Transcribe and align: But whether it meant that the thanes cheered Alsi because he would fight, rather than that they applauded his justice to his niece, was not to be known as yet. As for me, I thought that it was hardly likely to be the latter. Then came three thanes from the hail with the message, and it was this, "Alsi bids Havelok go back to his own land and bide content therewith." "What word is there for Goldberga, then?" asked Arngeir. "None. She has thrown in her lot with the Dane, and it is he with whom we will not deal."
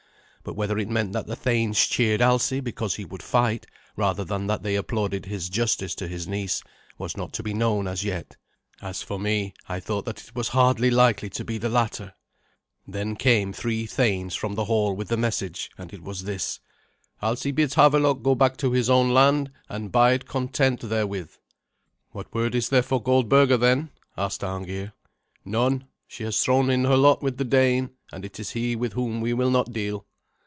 But 0.43 0.55
whether 0.55 0.79
it 0.79 0.89
meant 0.89 1.13
that 1.13 1.27
the 1.27 1.35
thanes 1.35 1.85
cheered 1.85 2.19
Alsi 2.19 2.61
because 2.61 2.95
he 2.95 3.05
would 3.05 3.21
fight, 3.21 3.67
rather 3.95 4.23
than 4.23 4.47
that 4.47 4.63
they 4.63 4.75
applauded 4.75 5.27
his 5.27 5.49
justice 5.49 5.93
to 5.93 6.07
his 6.07 6.27
niece, 6.27 6.63
was 6.97 7.15
not 7.15 7.31
to 7.33 7.43
be 7.43 7.53
known 7.53 7.87
as 7.87 8.03
yet. 8.03 8.37
As 8.81 9.03
for 9.03 9.19
me, 9.19 9.53
I 9.69 9.79
thought 9.79 10.03
that 10.05 10.19
it 10.27 10.35
was 10.35 10.47
hardly 10.47 10.89
likely 10.89 11.29
to 11.29 11.45
be 11.45 11.59
the 11.59 11.69
latter. 11.69 12.15
Then 12.87 13.15
came 13.15 13.53
three 13.53 13.85
thanes 13.85 14.33
from 14.33 14.55
the 14.55 14.65
hail 14.65 14.95
with 14.95 15.09
the 15.09 15.15
message, 15.15 15.69
and 15.77 15.93
it 15.93 16.01
was 16.01 16.23
this, 16.23 16.59
"Alsi 17.21 17.51
bids 17.51 17.75
Havelok 17.75 18.23
go 18.23 18.33
back 18.33 18.57
to 18.57 18.71
his 18.71 18.89
own 18.89 19.13
land 19.13 19.51
and 19.69 19.91
bide 19.91 20.25
content 20.25 20.79
therewith." 20.81 21.35
"What 22.13 22.33
word 22.33 22.55
is 22.55 22.69
there 22.69 22.81
for 22.81 22.99
Goldberga, 22.99 23.59
then?" 23.59 23.91
asked 24.17 24.43
Arngeir. 24.43 24.93
"None. 25.45 25.87
She 26.07 26.23
has 26.23 26.41
thrown 26.41 26.71
in 26.71 26.85
her 26.85 26.97
lot 26.97 27.21
with 27.21 27.37
the 27.37 27.45
Dane, 27.45 27.91
and 28.11 28.25
it 28.25 28.39
is 28.39 28.49
he 28.49 28.75
with 28.75 28.93
whom 28.93 29.21
we 29.21 29.33
will 29.33 29.51
not 29.51 29.71
deal." 29.71 30.07